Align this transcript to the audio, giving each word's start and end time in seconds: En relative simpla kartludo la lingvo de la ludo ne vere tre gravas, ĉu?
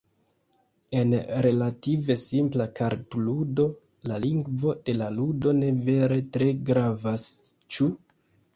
En 1.01 1.11
relative 1.45 2.15
simpla 2.21 2.67
kartludo 2.79 3.67
la 4.13 4.19
lingvo 4.25 4.75
de 4.89 4.97
la 5.03 5.11
ludo 5.21 5.55
ne 5.61 5.71
vere 5.91 6.21
tre 6.39 6.51
gravas, 6.73 7.31
ĉu? 7.77 7.91